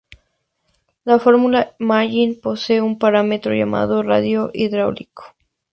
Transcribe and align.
La 1.05 1.19
fórmula 1.19 1.59
de 1.77 1.85
Manning 1.85 2.41
posee 2.41 2.81
un 2.81 2.97
parámetro 2.97 3.53
llamado 3.53 4.01
radio 4.01 4.49
hidráulico. 4.51 5.35